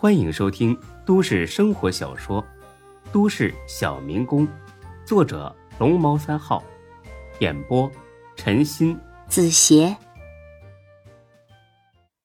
[0.00, 2.40] 欢迎收听都市生活小说
[3.12, 4.46] 《都市小民工》，
[5.04, 6.62] 作者龙猫三号，
[7.40, 7.90] 演播
[8.36, 9.96] 陈鑫、子邪，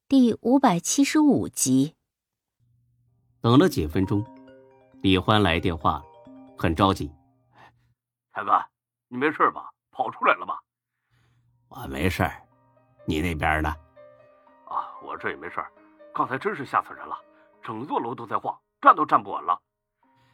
[0.07, 1.95] 第五百七十五集。
[3.41, 4.23] 等了几分钟，
[5.01, 5.99] 李欢来电话，
[6.55, 7.11] 很着急
[8.35, 8.51] ：“才哥，
[9.07, 9.71] 你没事吧？
[9.89, 10.59] 跑出来了吧
[11.69, 12.23] ？”“我没事
[13.07, 13.75] 你那边呢
[14.69, 15.55] ？”“啊，我这也没事
[16.13, 17.17] 刚才真是吓死人了。”
[17.63, 19.59] 整座楼都在晃，站都站不稳了。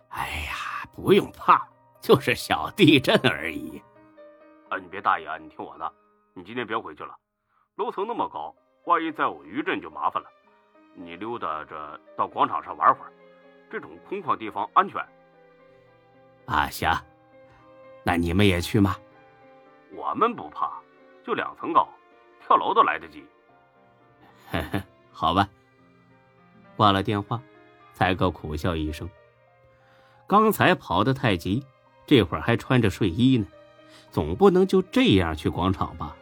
[0.10, 1.68] 哎呀，不用怕，
[2.02, 3.82] 就是小地震而已。
[4.70, 5.94] 啊，你别大意啊，你听我的，
[6.34, 7.16] 你今天别回去了，
[7.76, 8.54] 楼层那么高，
[8.86, 10.30] 万一再有余震就麻烦了。
[10.96, 13.14] 你溜达着到广场上玩会儿，
[13.72, 15.00] 这种空旷地方安全。
[16.48, 16.92] 啊，行，
[18.04, 18.96] 那你们也去吗？
[19.92, 20.82] 我们不怕，
[21.24, 21.88] 就两层高，
[22.42, 23.24] 跳楼都来得及。
[24.52, 25.48] 呵呵，好吧。
[26.80, 27.42] 挂了电话，
[27.94, 29.10] 才哥苦笑一声。
[30.26, 31.62] 刚才跑得太急，
[32.08, 33.46] 这会儿还穿着睡衣呢，
[34.12, 36.16] 总不能就这样去广场吧？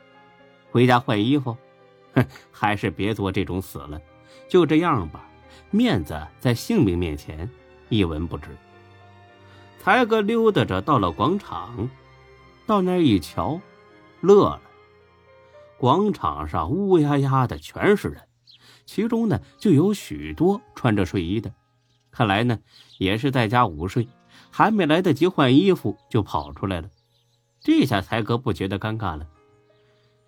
[0.72, 1.56] 回家换衣服？
[2.16, 4.02] 哼，还是别做这种死了。
[4.48, 5.30] 就这样吧，
[5.70, 7.48] 面子在性命面前
[7.90, 8.50] 一文不值。
[9.80, 11.88] 才哥溜达着到了广场，
[12.66, 13.62] 到那儿一瞧，
[14.22, 14.62] 乐了。
[15.78, 18.27] 广场上乌压压的，全是人。
[18.88, 21.54] 其中呢，就有许多穿着睡衣的，
[22.10, 22.58] 看来呢，
[22.98, 24.08] 也是在家午睡，
[24.50, 26.90] 还没来得及换衣服就跑出来了。
[27.60, 29.28] 这下才哥不觉得尴尬了。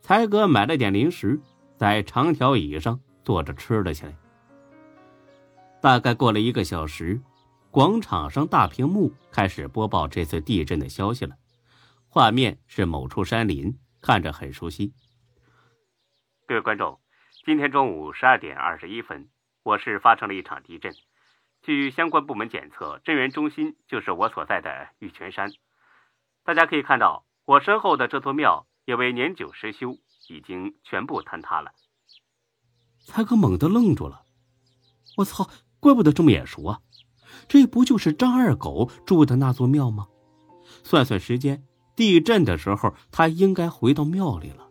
[0.01, 1.39] 才哥买了点零食，
[1.77, 4.15] 在长条椅上坐着吃了起来。
[5.81, 7.21] 大概过了一个小时，
[7.71, 11.35] 广场上大屏幕开始播报这次地震的消息了，
[12.09, 14.93] 画面是某处山林，看着很熟悉。
[16.45, 16.99] 各位观众。
[17.49, 19.27] 今天中午十二点二十一分，
[19.63, 20.93] 我市发生了一场地震。
[21.63, 25.49] 据相关部门检测，震源中心就是我所在的玉泉山。
[26.43, 31.71] 大家可以看到，我身后的这座庙因为年久失修，已经全部坍塌了。
[32.99, 34.21] 才哥猛地愣住了，
[35.17, 35.49] 我操！
[35.79, 36.81] 怪不得这么眼熟啊，
[37.47, 40.07] 这不就是张二狗住的那座庙吗？
[40.83, 41.63] 算算时间，
[41.95, 44.69] 地震的时候他应该回到庙里了。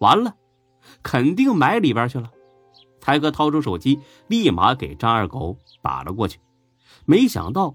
[0.00, 0.36] 完了！
[1.02, 2.30] 肯定埋里边去了。
[3.00, 6.40] 才哥掏出手机，立马给张二狗打了过去，
[7.04, 7.74] 没想到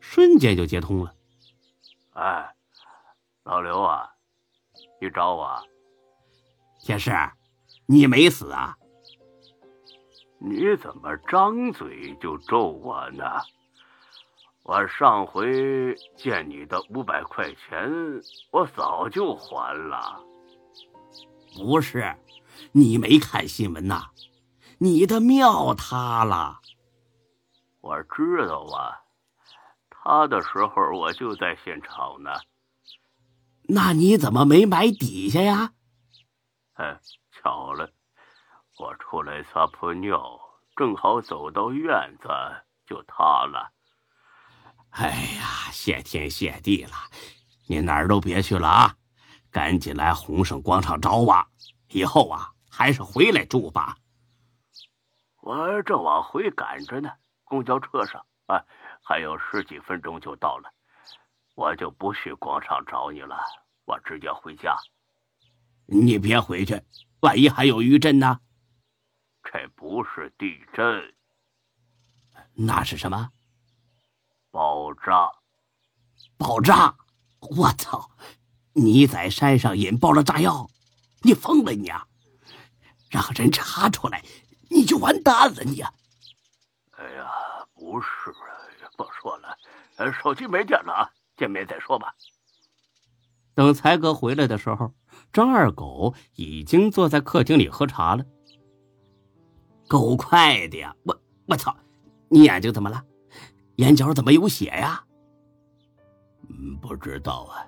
[0.00, 1.14] 瞬间就接通了。
[2.12, 2.54] 哎，
[3.44, 4.10] 老刘啊，
[5.00, 5.62] 你找我？
[6.80, 7.10] 铁士，
[7.86, 8.76] 你没死啊？
[10.38, 13.24] 你怎么张嘴就咒我呢？
[14.64, 17.90] 我上回借你的五百块钱，
[18.50, 20.20] 我早就还了。
[21.54, 22.16] 不是，
[22.72, 24.10] 你没看新闻呐？
[24.78, 26.60] 你的庙塌了。
[27.80, 29.00] 我知道啊，
[29.90, 32.30] 塌的时候我就在现场呢。
[33.68, 35.72] 那你怎么没埋底下呀？
[36.74, 37.90] 哎，巧了，
[38.78, 40.40] 我出来撒泼尿，
[40.74, 42.28] 正好走到院子
[42.86, 43.70] 就塌了。
[44.90, 46.92] 哎呀，谢天谢地了！
[47.66, 48.96] 你哪儿都别去了啊！
[49.52, 51.46] 赶紧来红盛广场找我，
[51.90, 53.96] 以后啊还是回来住吧。
[55.42, 57.12] 我正往回赶着呢，
[57.44, 58.64] 公交车上啊，
[59.02, 60.72] 还有十几分钟就到了，
[61.54, 63.36] 我就不去广场找你了，
[63.84, 64.74] 我直接回家。
[65.86, 66.80] 你别回去，
[67.20, 68.40] 万一还有余震呢？
[69.42, 71.14] 这不是地震，
[72.54, 73.30] 那是什么？
[74.50, 75.30] 爆炸！
[76.38, 76.94] 爆炸！
[77.40, 78.08] 我操！
[78.74, 80.68] 你在山上引爆了炸药，
[81.22, 82.06] 你疯了你啊！
[83.10, 84.24] 让人查出来，
[84.70, 85.92] 你就完蛋了你啊！
[86.92, 87.26] 哎呀，
[87.74, 88.08] 不是，
[88.96, 89.56] 不说了，
[90.22, 92.14] 手机没电了啊，见面再说吧。
[93.54, 94.94] 等才哥回来的时候，
[95.32, 98.24] 张二狗已经坐在客厅里喝茶了。
[99.86, 100.96] 够快的呀！
[101.04, 101.76] 我我操，
[102.30, 103.04] 你眼睛怎么了？
[103.76, 105.04] 眼角怎么有血呀？
[106.48, 107.66] 嗯，不知道啊。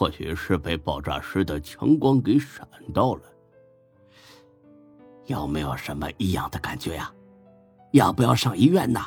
[0.00, 3.22] 或许是被爆炸时的强光给闪到了。
[5.26, 7.12] 有没有什么异样的感觉呀？
[7.92, 8.98] 要不要上医院呢？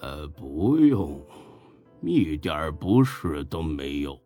[0.00, 1.18] 呃，不用，
[2.02, 4.20] 一点不适都没有。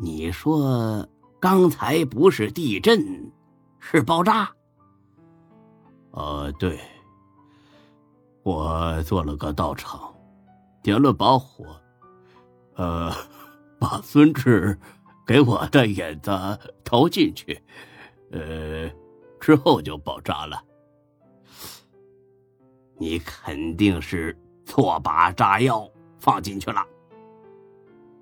[0.00, 1.06] 你说
[1.38, 3.30] 刚才不是地震，
[3.78, 4.50] 是爆炸？
[6.12, 6.80] 啊，对。
[8.42, 10.14] 我做了个道场，
[10.82, 11.78] 点了把火。
[12.76, 13.12] 呃，
[13.78, 14.78] 把孙志
[15.26, 17.62] 给我的引子投进去，
[18.30, 18.90] 呃，
[19.40, 20.62] 之后就爆炸了。
[22.96, 26.84] 你肯定是错把炸药放进去了。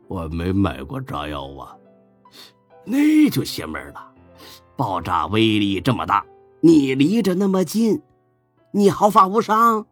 [0.09, 1.77] 我没买过炸药啊，
[2.85, 4.13] 那就邪门了。
[4.77, 6.25] 爆炸威力这么大，
[6.61, 8.03] 你离着那么近，
[8.73, 9.87] 你毫发无伤。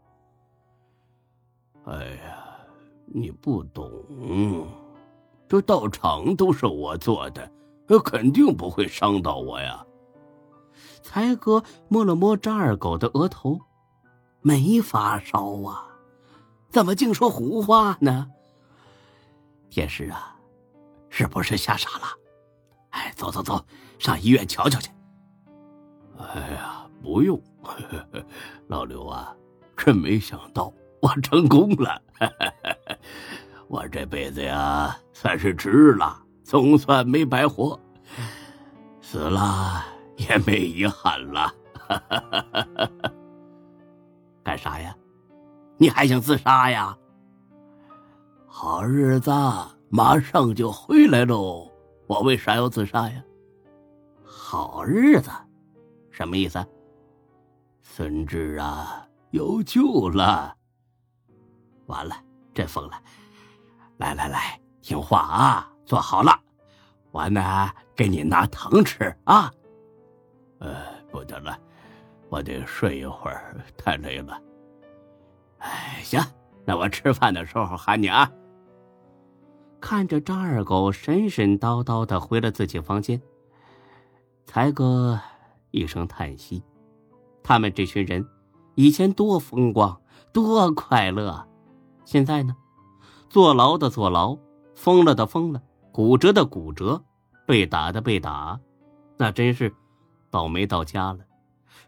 [1.84, 2.39] 哎呀，
[3.12, 3.90] 你不懂，
[5.48, 7.50] 这道场都是我做的，
[8.04, 9.84] 肯定不会伤到我呀。
[11.02, 13.58] 才哥摸了摸张二狗的额头，
[14.42, 15.86] 没发烧啊，
[16.68, 18.30] 怎么净说胡话呢？
[19.70, 20.36] 天师啊，
[21.08, 22.06] 是不是吓傻了？
[22.90, 23.64] 哎，走走走，
[23.98, 24.90] 上医院瞧瞧去。
[26.18, 27.40] 哎呀，不用，
[28.68, 29.34] 老刘啊，
[29.76, 32.00] 真没想到我成功了，
[33.68, 37.78] 我这辈子呀算是值了，总算没白活，
[39.00, 39.84] 死了。
[40.28, 41.50] 也没遗憾了，
[44.44, 44.94] 干啥呀？
[45.78, 46.94] 你还想自杀呀？
[48.46, 49.30] 好日子
[49.88, 51.72] 马上就回来喽，
[52.06, 53.24] 我为啥要自杀呀？
[54.22, 55.30] 好日子，
[56.10, 56.62] 什么意思？
[57.80, 60.54] 孙志啊，有救了！
[61.90, 62.14] 完了，
[62.54, 62.92] 真疯了！
[63.98, 66.32] 来来来，听话啊，坐好了，
[67.10, 69.52] 我呢给你拿糖吃啊。
[70.60, 70.76] 呃，
[71.10, 71.58] 不得了，
[72.28, 74.40] 我得睡一会儿，太累了。
[75.58, 76.18] 哎，行，
[76.64, 78.30] 那我吃饭的时候喊你啊。
[79.80, 83.20] 看着张二狗神神叨叨的回了自己房间，
[84.46, 85.20] 才哥
[85.70, 86.62] 一声叹息：
[87.42, 88.26] 他们这群人
[88.74, 90.00] 以前多风光，
[90.32, 91.48] 多快乐，
[92.10, 92.56] 现在呢，
[93.28, 94.36] 坐牢的坐牢，
[94.74, 95.62] 疯了的疯了，
[95.92, 97.04] 骨折的骨折，
[97.46, 98.60] 被打的被打，
[99.16, 99.72] 那真是。
[100.28, 101.24] 倒霉到家了，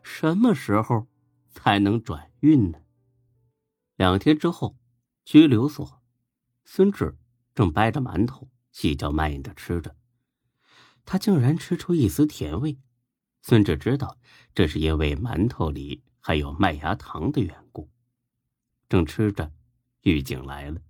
[0.05, 1.09] 什么时候
[1.51, 2.79] 才能转运呢？
[3.97, 4.77] 两天之后，
[5.25, 6.01] 拘留所，
[6.65, 7.19] 孙志
[7.53, 9.97] 正掰着馒头，细嚼慢咽的吃着，
[11.05, 12.79] 他竟然吃出一丝甜味。
[13.43, 14.17] 孙志知道，
[14.55, 17.91] 这是因为馒头里还有麦芽糖的缘故。
[18.89, 19.51] 正吃着，
[20.03, 20.81] 狱警来了，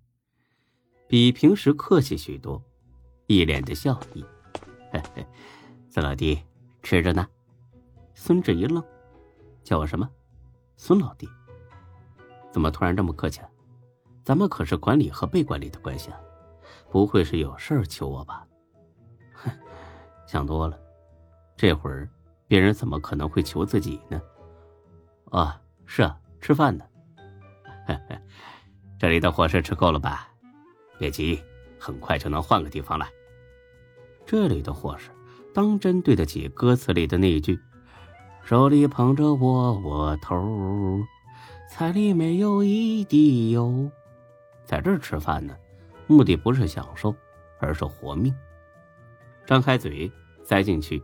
[1.07, 2.63] 比平时客气许多，
[3.27, 4.25] 一脸的笑意
[4.91, 5.27] ：“嘿嘿，
[5.91, 6.43] 孙老弟，
[6.83, 7.27] 吃着呢。”
[8.15, 8.83] 孙志一愣，
[9.63, 10.09] 叫我什么？
[10.77, 11.29] 孙老弟？
[12.51, 13.43] 怎么突然这么客气？
[14.25, 16.21] 咱们可是管理和被管理的关系啊！
[16.91, 18.47] 不会是有事儿求我吧？
[19.35, 19.51] 哼，
[20.27, 20.79] 想多了。
[21.57, 22.09] 这会儿
[22.47, 24.23] 别人怎么可能会求自己呢？
[25.31, 26.85] 啊，是啊，吃饭呢。
[27.87, 28.19] 嘿 嘿
[29.03, 30.29] 这里的伙食吃够了吧？
[30.97, 31.43] 别急，
[31.77, 33.05] 很快就能换个地方了。
[34.25, 35.11] 这里的伙食
[35.53, 37.59] 当真对得起歌词里的那一句？
[38.45, 41.01] 手里捧着窝窝头，
[41.69, 43.91] 菜里没有一滴油。
[44.65, 45.57] 在这儿吃饭呢，
[46.07, 47.13] 目的不是享受，
[47.59, 48.33] 而是活命。
[49.45, 50.09] 张开嘴，
[50.45, 51.03] 塞进去，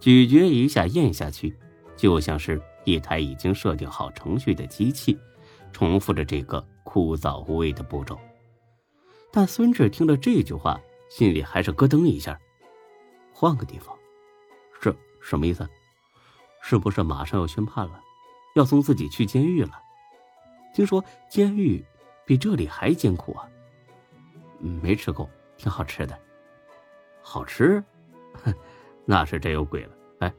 [0.00, 1.54] 咀嚼一下，咽下去，
[1.94, 5.18] 就像是一台已经设定好程序的机器，
[5.74, 8.16] 重复着这个枯燥无味的步骤。
[9.32, 10.80] 但孙志听了这句话，
[11.10, 12.38] 心里还是咯噔一下。
[13.32, 13.98] 换个地方，
[14.80, 15.68] 这什么意思？
[16.62, 18.00] 是不是马上要宣判了，
[18.54, 19.72] 要送自己去监狱了？
[20.72, 21.84] 听说监狱
[22.24, 23.50] 比这里还艰苦啊！
[24.60, 26.16] 没吃够，挺好吃的。
[27.22, 27.82] 好吃？
[28.34, 28.54] 哼
[29.04, 29.90] 那是真有鬼了！
[30.20, 30.32] 哎，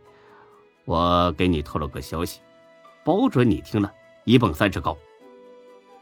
[0.85, 2.39] 我给你透露个消息，
[3.03, 4.97] 保准你听了一蹦三尺高。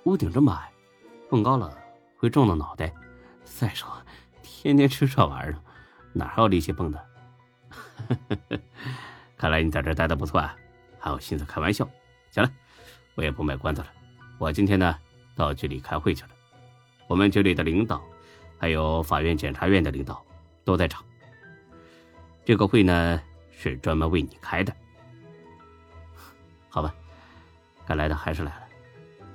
[0.05, 0.69] 屋顶这么矮，
[1.29, 1.77] 蹦高了
[2.17, 2.93] 会撞到脑袋。
[3.43, 3.89] 再说，
[4.41, 5.55] 天天吃这玩意儿，
[6.11, 7.05] 哪还有力气蹦的？
[9.37, 10.55] 看来你在这待的不错啊，
[10.99, 11.87] 还有心思开玩笑。
[12.31, 12.51] 行了，
[13.15, 13.87] 我也不卖关子了。
[14.37, 14.97] 我今天呢
[15.35, 16.29] 到局里开会去了，
[17.07, 18.01] 我们局里的领导，
[18.57, 20.21] 还有法院、检察院的领导
[20.65, 21.03] 都在场。
[22.43, 24.75] 这个会呢是专门为你开的。
[26.67, 26.93] 好吧，
[27.85, 28.62] 该来的还是来了。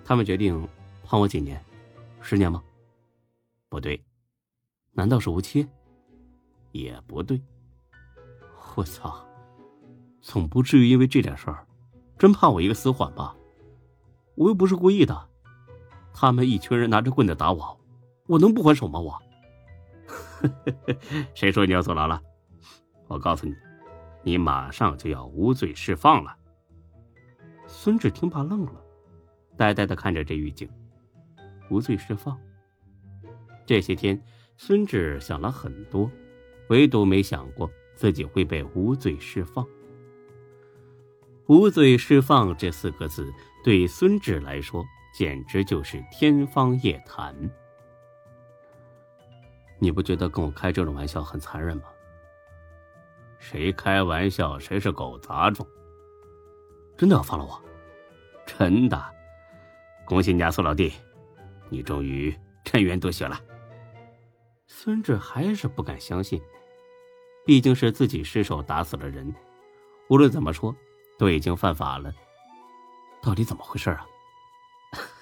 [0.08, 0.66] 他们决定
[1.04, 1.62] 判我几年？
[2.22, 2.64] 十年吗？
[3.68, 4.02] 不对，
[4.92, 5.68] 难道是无期？
[6.72, 7.38] 也不对。
[8.74, 9.22] 我操！
[10.22, 11.66] 总不至于因为这点事儿，
[12.16, 13.36] 真判我一个死缓吧？
[14.34, 15.28] 我又不是故意的，
[16.14, 17.78] 他们一群人拿着棍子打我，
[18.28, 18.98] 我能不还手吗？
[18.98, 19.22] 我，
[21.36, 22.22] 谁说你要坐牢了？
[23.08, 23.54] 我告诉你，
[24.22, 26.34] 你马上就要无罪释放了。
[27.66, 28.82] 孙志听罢愣了，
[29.58, 30.66] 呆呆的看着这狱警。
[31.68, 32.38] 无罪释放。
[33.66, 34.18] 这些天，
[34.56, 36.10] 孙志想了很多，
[36.70, 39.66] 唯独没想过自己会被无罪释放。
[41.46, 43.30] 无罪释放这四个字
[43.64, 44.84] 对孙志来说
[45.14, 47.34] 简直就是天方夜谭。
[49.78, 51.84] 你不觉得跟我开这种玩笑很残忍吗？
[53.38, 55.66] 谁开玩笑谁是狗杂种。
[56.96, 57.62] 真的要放了我？
[58.46, 59.17] 真的。
[60.08, 60.90] 恭喜你啊，苏老弟，
[61.68, 62.34] 你终于
[62.64, 63.38] 沉冤得雪了。
[64.66, 66.40] 孙志还是不敢相信，
[67.44, 69.30] 毕竟是自己失手打死了人，
[70.08, 70.74] 无论怎么说
[71.18, 72.10] 都已经犯法了。
[73.20, 74.06] 到底怎么回事啊？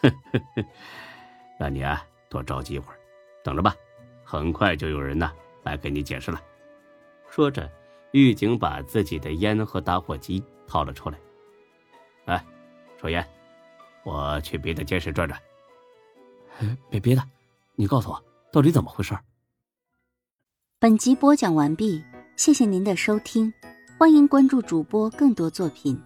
[1.58, 2.00] 让你啊
[2.30, 2.98] 多着急一会儿，
[3.42, 3.74] 等着吧。
[4.22, 5.32] 很快就有人呢
[5.64, 6.40] 来给你解释了。
[7.28, 7.68] 说着，
[8.12, 11.18] 狱警把自己的烟和打火机掏了出来。
[12.24, 12.44] 来，
[13.00, 13.26] 抽烟，
[14.06, 15.38] 我去别的监室转转。
[16.88, 17.22] 别别的，
[17.74, 19.18] 你告诉我到底怎么回事。
[20.78, 22.04] 本集播讲完毕，
[22.36, 23.52] 谢谢您的收听，
[23.98, 26.00] 欢迎关注主播更多作品。